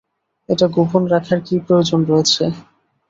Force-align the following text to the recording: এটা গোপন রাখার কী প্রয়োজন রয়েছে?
এটা 0.49 0.65
গোপন 0.67 1.03
রাখার 1.05 1.39
কী 1.45 1.55
প্রয়োজন 1.65 1.99
রয়েছে? 2.05 2.43